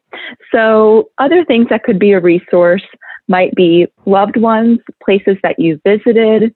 [0.51, 2.83] So, other things that could be a resource
[3.27, 6.53] might be loved ones, places that you visited,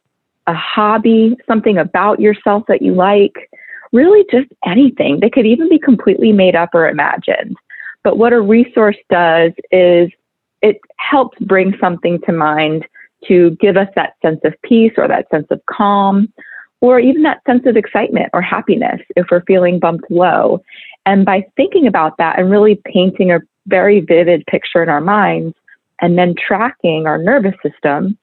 [0.48, 3.50] a hobby, something about yourself that you like,
[3.92, 5.20] really just anything.
[5.20, 7.58] They could even be completely made up or imagined.
[8.04, 10.10] But what a resource does is
[10.62, 12.86] it helps bring something to mind
[13.28, 16.32] to give us that sense of peace or that sense of calm
[16.80, 20.62] or even that sense of excitement or happiness if we're feeling bumped low.
[21.06, 25.56] And by thinking about that and really painting a very vivid picture in our minds,
[26.02, 28.18] and then tracking our nervous system,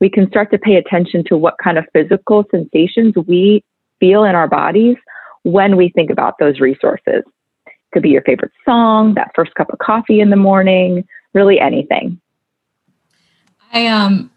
[0.00, 3.62] we can start to pay attention to what kind of physical sensations we
[4.00, 4.96] feel in our bodies
[5.42, 7.22] when we think about those resources.
[7.66, 11.60] It could be your favorite song, that first cup of coffee in the morning, really
[11.60, 12.20] anything.
[13.72, 14.30] I um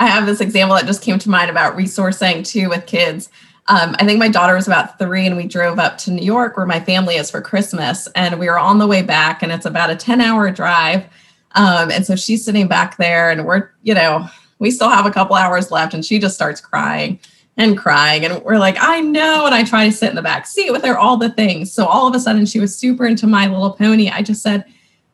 [0.00, 3.30] I have this example that just came to mind about resourcing too with kids.
[3.68, 6.56] Um, I think my daughter was about three, and we drove up to New York
[6.56, 8.08] where my family is for Christmas.
[8.16, 11.04] And we were on the way back, and it's about a 10 hour drive.
[11.54, 15.10] Um, and so she's sitting back there, and we're, you know, we still have a
[15.10, 17.18] couple hours left, and she just starts crying
[17.56, 18.24] and crying.
[18.24, 19.46] And we're like, I know.
[19.46, 21.72] And I try to sit in the back seat with her, all the things.
[21.72, 24.08] So all of a sudden, she was super into My Little Pony.
[24.08, 24.64] I just said,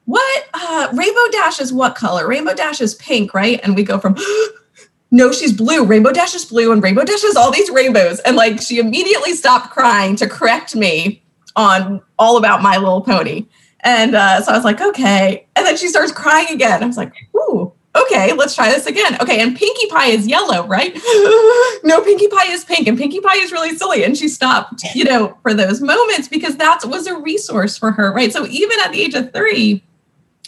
[0.04, 0.48] What?
[0.54, 2.28] Uh, Rainbow Dash is what color?
[2.28, 3.60] Rainbow Dash is pink, right?
[3.62, 4.16] And we go from,
[5.10, 5.84] no, she's blue.
[5.84, 8.20] Rainbow Dash is blue, and Rainbow Dash has all these rainbows.
[8.20, 11.22] And like, she immediately stopped crying to correct me
[11.56, 13.46] on all about My Little Pony.
[13.80, 15.46] And uh, so I was like, okay.
[15.56, 16.82] And then she starts crying again.
[16.82, 19.16] I was like, ooh, okay, let's try this again.
[19.20, 20.94] Okay, and Pinkie Pie is yellow, right?
[21.84, 24.04] no, Pinkie Pie is pink, and Pinkie Pie is really silly.
[24.04, 28.12] And she stopped, you know, for those moments because that was a resource for her,
[28.12, 28.32] right?
[28.32, 29.82] So even at the age of three,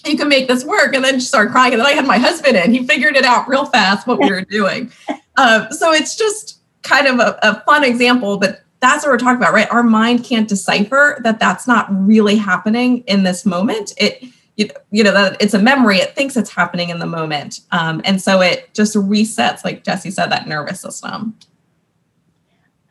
[0.06, 0.94] you can make this work.
[0.94, 1.72] And then she started crying.
[1.72, 2.72] And then I had my husband in.
[2.72, 4.90] He figured it out real fast what we were doing.
[5.36, 9.36] Uh, so it's just kind of a, a fun example, but that's what we're talking
[9.36, 9.70] about, right?
[9.70, 13.92] Our mind can't decipher that that's not really happening in this moment.
[13.98, 14.24] It,
[14.56, 15.98] you, you know, that it's a memory.
[15.98, 17.60] It thinks it's happening in the moment.
[17.72, 21.36] Um, and so it just resets, like Jesse said, that nervous system.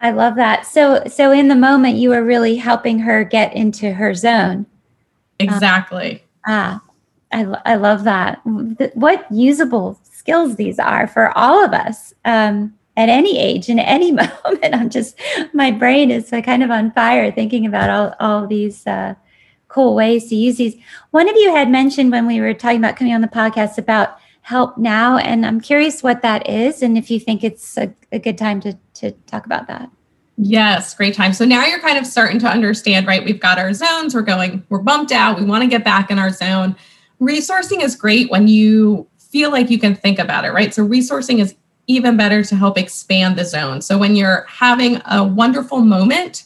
[0.01, 0.65] I love that.
[0.65, 4.65] So, so in the moment, you were really helping her get into her zone.
[5.39, 6.23] Exactly.
[6.47, 6.83] Um, ah,
[7.31, 8.41] I, I love that.
[8.43, 14.11] What usable skills these are for all of us um, at any age, in any
[14.43, 14.73] moment.
[14.75, 15.19] I'm just,
[15.53, 19.15] my brain is kind of on fire thinking about all, all these uh,
[19.67, 20.75] cool ways to use these.
[21.11, 24.17] One of you had mentioned when we were talking about coming on the podcast about
[24.41, 28.19] help now, and I'm curious what that is and if you think it's a, a
[28.19, 29.89] good time to, to talk about that.
[30.41, 31.33] Yes, great time.
[31.33, 33.23] So now you're kind of starting to understand, right?
[33.23, 36.17] We've got our zones, we're going, we're bumped out, we want to get back in
[36.17, 36.75] our zone
[37.19, 40.73] resourcing is great when you feel like you can think about it, right?
[40.73, 41.55] So resourcing is
[41.89, 43.81] even better to help expand the zone.
[43.81, 46.45] So when you're having a wonderful moment,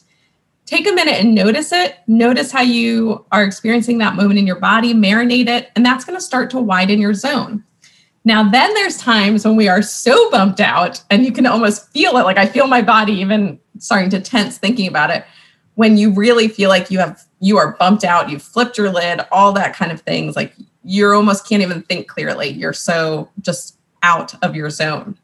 [0.64, 1.98] take a minute and notice it.
[2.06, 6.16] Notice how you are experiencing that moment in your body, marinate it, and that's going
[6.16, 7.62] to start to widen your zone.
[8.24, 12.16] Now, then there's times when we are so bumped out and you can almost feel
[12.16, 12.22] it.
[12.22, 15.26] Like I feel my body even starting to tense thinking about it.
[15.74, 19.20] When you really feel like you have you are bumped out, you've flipped your lid,
[19.30, 20.36] all that kind of things.
[20.36, 20.54] Like
[20.84, 22.48] you almost can't even think clearly.
[22.48, 25.18] You're so just out of your zone.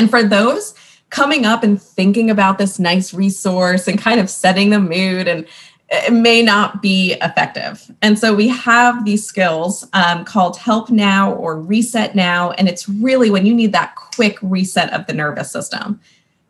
[0.00, 0.72] And for those
[1.10, 5.46] coming up and thinking about this nice resource and kind of setting the mood and
[5.90, 7.90] it may not be effective.
[8.00, 12.52] And so we have these skills um, called help now or reset now.
[12.52, 16.00] And it's really when you need that quick reset of the nervous system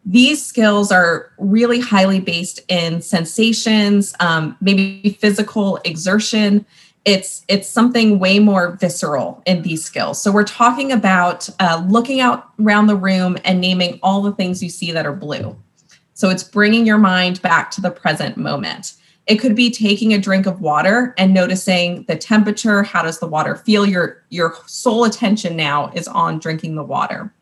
[0.07, 6.65] these skills are really highly based in sensations um, maybe physical exertion
[7.05, 10.21] it's it's something way more visceral in these skills.
[10.21, 14.63] So we're talking about uh, looking out around the room and naming all the things
[14.63, 15.57] you see that are blue.
[16.13, 18.95] So it's bringing your mind back to the present moment.
[19.27, 22.83] It could be taking a drink of water and noticing the temperature.
[22.83, 23.87] How does the water feel?
[23.87, 27.33] Your your sole attention now is on drinking the water.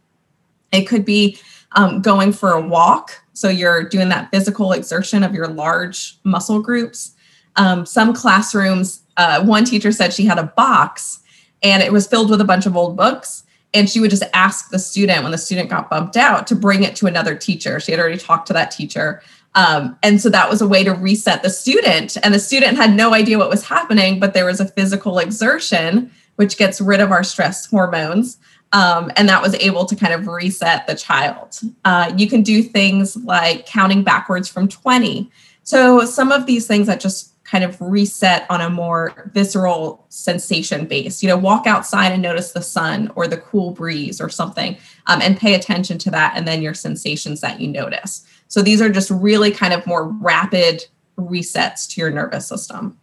[0.70, 1.38] It could be
[1.72, 3.12] um, going for a walk.
[3.32, 7.14] So you're doing that physical exertion of your large muscle groups.
[7.56, 11.20] Um, some classrooms, uh, one teacher said she had a box
[11.62, 13.42] and it was filled with a bunch of old books.
[13.74, 16.84] And she would just ask the student when the student got bumped out to bring
[16.84, 17.78] it to another teacher.
[17.80, 19.20] She had already talked to that teacher.
[19.54, 22.16] Um, and so that was a way to reset the student.
[22.22, 26.10] And the student had no idea what was happening, but there was a physical exertion,
[26.36, 28.38] which gets rid of our stress hormones.
[28.72, 31.58] Um, and that was able to kind of reset the child.
[31.84, 35.30] Uh, you can do things like counting backwards from 20.
[35.62, 40.86] So, some of these things that just kind of reset on a more visceral sensation
[40.86, 41.22] base.
[41.22, 45.22] You know, walk outside and notice the sun or the cool breeze or something um,
[45.22, 48.26] and pay attention to that and then your sensations that you notice.
[48.48, 50.86] So, these are just really kind of more rapid
[51.18, 52.98] resets to your nervous system.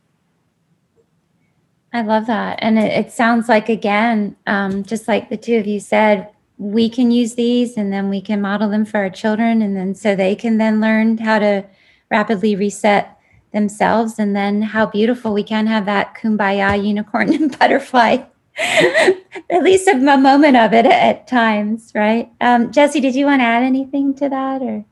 [1.91, 2.59] I love that.
[2.61, 6.89] And it, it sounds like, again, um, just like the two of you said, we
[6.89, 9.61] can use these and then we can model them for our children.
[9.61, 11.65] And then so they can then learn how to
[12.11, 13.14] rapidly reset
[13.55, 14.19] themselves.
[14.19, 18.17] And then how beautiful we can have that kumbaya unicorn and butterfly,
[18.59, 22.29] at least a, moment of it at times, right?
[22.39, 24.85] Um, Jesse, did you want to add anything to that or?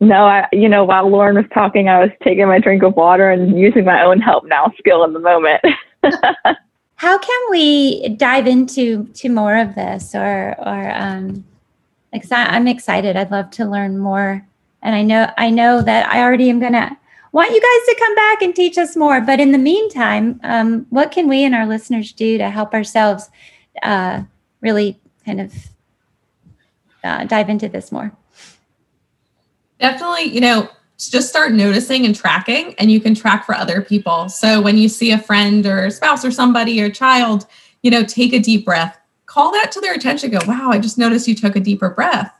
[0.00, 3.30] No, I, you know, while Lauren was talking, I was taking my drink of water
[3.30, 5.62] and using my own help now skill in the moment.
[6.96, 11.44] How can we dive into to more of this, or or um,
[12.30, 13.16] I'm excited.
[13.16, 14.46] I'd love to learn more,
[14.84, 16.96] and I know I know that I already am gonna
[17.32, 19.20] want you guys to come back and teach us more.
[19.20, 23.28] But in the meantime, um, what can we and our listeners do to help ourselves
[23.82, 24.22] uh,
[24.60, 25.52] really kind of
[27.02, 28.12] uh, dive into this more?
[29.80, 30.68] Definitely, you know,
[30.98, 34.28] just start noticing and tracking, and you can track for other people.
[34.28, 37.46] So when you see a friend or spouse or somebody or child,
[37.82, 40.30] you know, take a deep breath, call that to their attention.
[40.30, 42.32] Go, wow, I just noticed you took a deeper breath.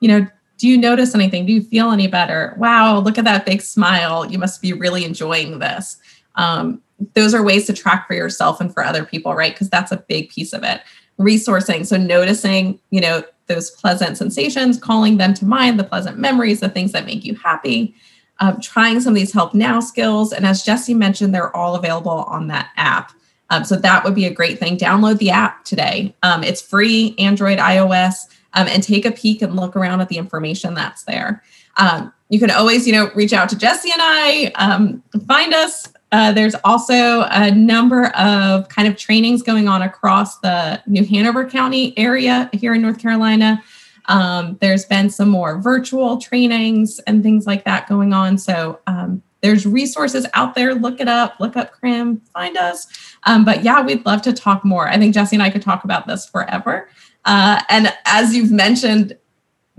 [0.00, 0.26] You know,
[0.62, 1.44] do you notice anything?
[1.44, 2.54] Do you feel any better?
[2.56, 4.24] Wow, look at that big smile.
[4.24, 5.96] You must be really enjoying this.
[6.36, 6.80] Um,
[7.14, 9.52] those are ways to track for yourself and for other people, right?
[9.52, 10.80] Because that's a big piece of it.
[11.18, 16.60] Resourcing, so noticing, you know, those pleasant sensations, calling them to mind, the pleasant memories,
[16.60, 17.92] the things that make you happy,
[18.38, 20.32] um, trying some of these help now skills.
[20.32, 23.10] And as Jesse mentioned, they're all available on that app.
[23.50, 24.78] Um, so that would be a great thing.
[24.78, 26.14] Download the app today.
[26.22, 30.18] Um, it's free, Android, iOS, um, and take a peek and look around at the
[30.18, 31.42] information that's there.
[31.76, 35.88] Um, you can always, you know, reach out to Jesse and I, um, find us
[36.12, 41.48] Uh, there's also a number of kind of trainings going on across the New Hanover
[41.48, 43.62] County area here in North Carolina.
[44.06, 48.36] Um, there's been some more virtual trainings and things like that going on.
[48.36, 50.74] So um, there's resources out there.
[50.74, 52.86] Look it up, look up CRIM, find us.
[53.24, 54.88] Um, but yeah, we'd love to talk more.
[54.88, 56.90] I think Jesse and I could talk about this forever.
[57.24, 59.16] Uh, and as you've mentioned,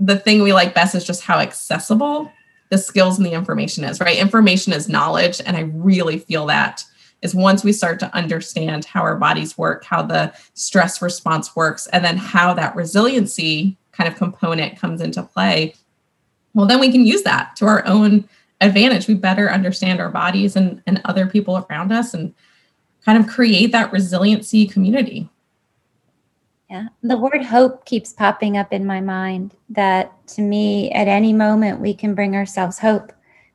[0.00, 2.30] the thing we like best is just how accessible
[2.70, 4.18] the skills and the information is, right?
[4.18, 5.40] Information is knowledge.
[5.44, 6.82] And I really feel that
[7.22, 11.86] is once we start to understand how our bodies work, how the stress response works,
[11.88, 15.74] and then how that resiliency kind of component comes into play,
[16.54, 18.28] well, then we can use that to our own
[18.60, 19.08] advantage.
[19.08, 22.34] We better understand our bodies and, and other people around us and
[23.04, 25.28] kind of create that resiliency community.
[26.70, 29.54] Yeah, the word hope keeps popping up in my mind.
[29.68, 33.12] That to me, at any moment, we can bring ourselves hope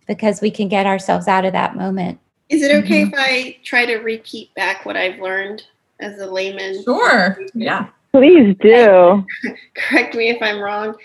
[0.07, 2.19] because we can get ourselves out of that moment.
[2.49, 3.13] Is it okay mm-hmm.
[3.13, 5.63] if I try to repeat back what I've learned
[5.99, 6.83] as a layman?
[6.83, 7.39] Sure.
[7.53, 7.89] Yeah.
[8.11, 9.25] Please do.
[9.75, 10.95] Correct me if I'm wrong.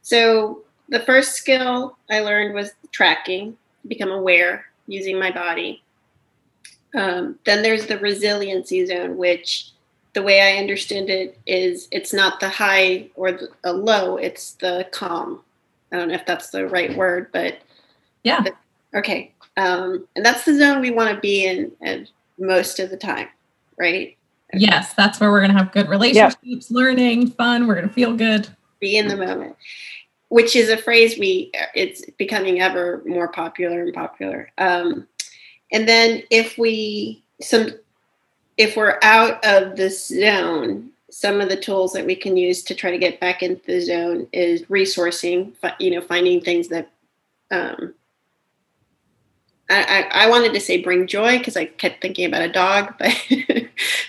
[0.00, 3.56] So, the first skill I learned was tracking,
[3.88, 5.82] become aware using my body.
[6.94, 9.70] Um, then there's the resiliency zone, which
[10.14, 14.52] the way I understand it is it's not the high or the, the low, it's
[14.54, 15.40] the calm.
[15.92, 17.58] I don't know if that's the right word, but
[18.22, 18.42] yeah.
[18.42, 19.32] The, okay.
[19.56, 23.28] Um, and that's the zone we want to be in and most of the time,
[23.76, 24.16] right?
[24.54, 24.64] Okay.
[24.64, 26.64] Yes, that's where we're going to have good relationships, yep.
[26.70, 27.66] learning, fun.
[27.66, 28.48] We're going to feel good.
[28.80, 29.56] Be in the moment,
[30.28, 34.50] which is a phrase we, it's becoming ever more popular and popular.
[34.58, 35.06] Um,
[35.72, 37.70] and then if we, some
[38.56, 42.74] if we're out of the zone, some of the tools that we can use to
[42.74, 46.90] try to get back into the zone is resourcing, you know, finding things that
[47.50, 47.94] um,
[49.70, 52.94] I, I, I wanted to say bring joy because I kept thinking about a dog,
[52.98, 53.14] but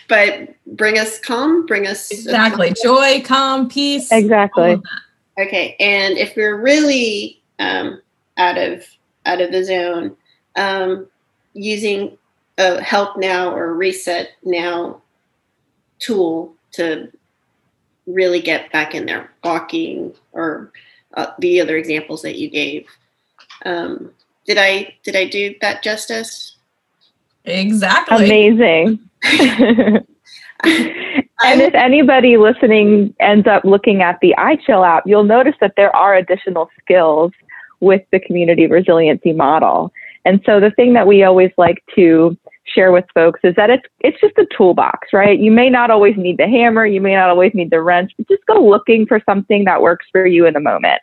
[0.10, 4.12] but bring us calm, bring us exactly joy, calm, peace.
[4.12, 4.82] Exactly.
[5.40, 8.02] Okay, and if we're really um,
[8.38, 8.86] out of
[9.26, 10.16] out of the zone,
[10.56, 11.08] um,
[11.54, 12.18] using
[12.58, 15.02] a help now or reset now
[16.00, 17.12] tool to
[18.08, 20.72] really get back in there walking or
[21.16, 22.88] uh, the other examples that you gave.
[23.66, 24.12] Um,
[24.46, 26.56] did i did i do that justice?
[27.46, 28.26] Exactly.
[28.26, 29.00] Amazing.
[31.44, 35.94] And if anybody listening ends up looking at the iChill app, you'll notice that there
[35.96, 37.34] are additional skills
[37.82, 39.92] with the community resiliency model.
[40.24, 42.38] And so the thing that we always like to
[42.76, 45.40] share with folks is that it's it's just a toolbox, right?
[45.40, 48.28] You may not always need the hammer, you may not always need the wrench, but
[48.28, 51.02] just go looking for something that works for you in the moment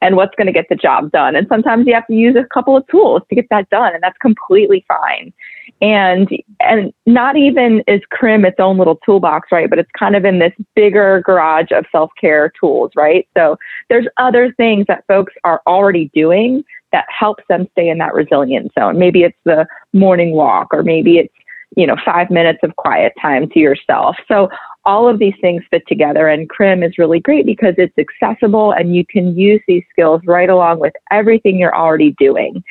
[0.00, 1.34] and what's going to get the job done.
[1.34, 4.02] And sometimes you have to use a couple of tools to get that done, and
[4.02, 5.32] that's completely fine.
[5.80, 6.28] And
[6.60, 9.70] and not even is CRIM its own little toolbox, right?
[9.70, 13.28] But it's kind of in this bigger garage of self-care tools, right?
[13.36, 13.58] So
[13.88, 18.72] there's other things that folks are already doing that helps them stay in that resilient
[18.78, 18.98] zone.
[18.98, 21.34] Maybe it's the morning walk, or maybe it's,
[21.76, 24.16] you know, five minutes of quiet time to yourself.
[24.26, 24.48] So
[24.84, 28.94] all of these things fit together and CRIM is really great because it's accessible and
[28.96, 32.64] you can use these skills right along with everything you're already doing.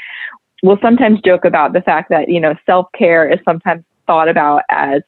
[0.64, 5.04] We'll sometimes joke about the fact that, you know, self-care is sometimes thought about as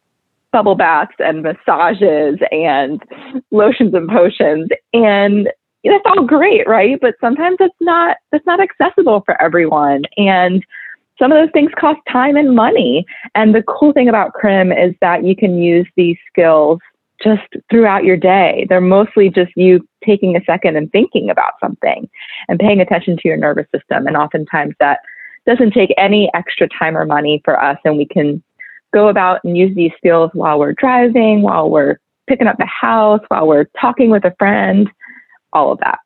[0.51, 3.01] bubble baths and massages and
[3.49, 4.69] lotions and potions.
[4.93, 5.49] And
[5.83, 6.99] that's all great, right?
[6.99, 10.03] But sometimes it's not it's not accessible for everyone.
[10.17, 10.65] And
[11.17, 13.05] some of those things cost time and money.
[13.35, 16.79] And the cool thing about CRIM is that you can use these skills
[17.21, 18.65] just throughout your day.
[18.69, 22.09] They're mostly just you taking a second and thinking about something
[22.47, 24.07] and paying attention to your nervous system.
[24.07, 24.99] And oftentimes that
[25.45, 27.77] doesn't take any extra time or money for us.
[27.83, 28.41] And we can
[28.93, 33.21] go about and use these skills while we're driving, while we're picking up the house,
[33.27, 34.89] while we're talking with a friend
[35.53, 35.99] all of that.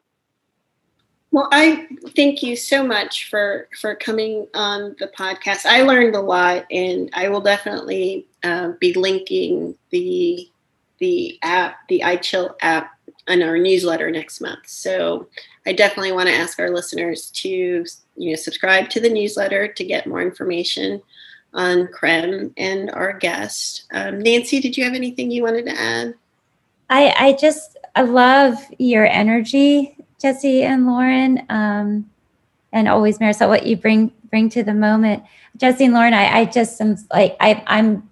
[1.31, 5.65] Well, I thank you so much for for coming on the podcast.
[5.65, 10.47] I learned a lot, and I will definitely uh, be linking the
[10.99, 12.91] the app, the iChill app,
[13.27, 14.67] in our newsletter next month.
[14.67, 15.27] So
[15.65, 17.85] I definitely want to ask our listeners to you
[18.17, 21.01] know subscribe to the newsletter to get more information
[21.53, 23.85] on CRIM and our guest.
[23.91, 26.13] Um, Nancy, did you have anything you wanted to add?
[26.89, 32.09] I I just I love your energy, Jesse and Lauren, um,
[32.71, 35.23] and always Marisol, what you bring bring to the moment.
[35.57, 38.09] Jesse and Lauren, I, I just am like I, I'm,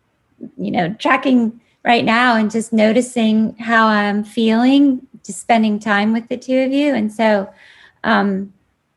[0.57, 6.29] you know, tracking right now and just noticing how I'm feeling, just spending time with
[6.29, 7.51] the two of you, and so,
[8.03, 8.53] um,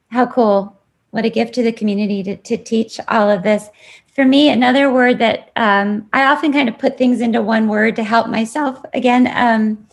[0.09, 0.79] how cool!
[1.13, 3.71] What a gift to the community to, to teach all of this.
[4.15, 7.97] for me, another word that um, I often kind of put things into one word
[7.97, 9.87] to help myself again um,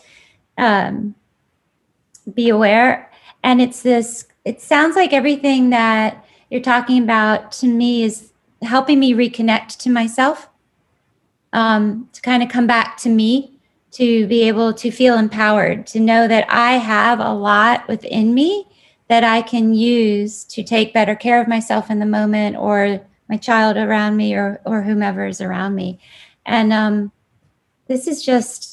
[0.58, 1.14] um,
[2.34, 3.10] be aware.
[3.42, 8.32] And it's this, it sounds like everything that you're talking about to me is
[8.62, 10.48] helping me reconnect to myself,
[11.52, 13.58] um, to kind of come back to me,
[13.92, 18.66] to be able to feel empowered, to know that I have a lot within me
[19.08, 22.98] that I can use to take better care of myself in the moment or
[23.28, 25.98] my child around me or or whomever is around me
[26.46, 27.12] and um,
[27.88, 28.71] this is just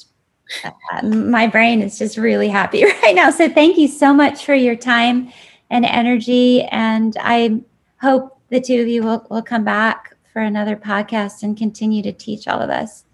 [1.03, 4.75] my brain is just really happy right now so thank you so much for your
[4.75, 5.31] time
[5.69, 7.59] and energy and i
[8.01, 12.11] hope the two of you will, will come back for another podcast and continue to
[12.11, 13.05] teach all of us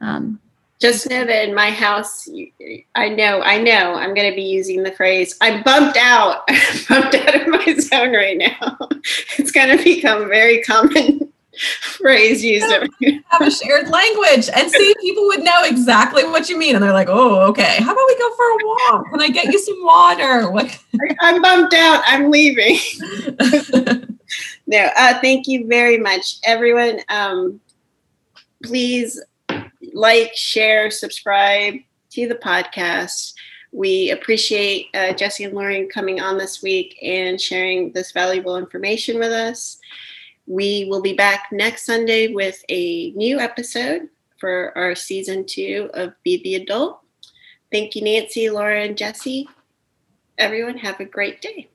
[0.00, 0.40] um,
[0.82, 2.28] just know that in my house,
[2.96, 6.42] I know, I know, I'm going to be using the phrase, I'm bumped out.
[6.48, 8.76] I'm bumped out of my zone right now.
[9.38, 12.64] It's going to become very common phrase used.
[12.66, 16.74] have a shared language and see people would know exactly what you mean.
[16.74, 17.76] And they're like, oh, okay.
[17.78, 19.10] How about we go for a walk?
[19.10, 20.50] Can I get you some water?
[20.50, 20.78] What?
[21.20, 22.02] I'm bumped out.
[22.06, 22.78] I'm leaving.
[24.66, 27.00] no, uh, thank you very much, everyone.
[27.08, 27.60] Um,
[28.62, 29.20] please
[29.92, 31.74] like, share, subscribe
[32.10, 33.34] to the podcast.
[33.72, 39.18] We appreciate uh, Jesse and Lauren coming on this week and sharing this valuable information
[39.18, 39.78] with us.
[40.46, 46.14] We will be back next Sunday with a new episode for our season two of
[46.24, 47.00] Be the Adult.
[47.70, 49.48] Thank you, Nancy, Laura, and Jesse.
[50.38, 51.68] Everyone, have a great day.